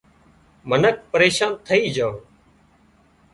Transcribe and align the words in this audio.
منک 0.69 0.95
پريشان 1.11 1.51
ٿئي 1.65 1.85
جھان 1.95 2.15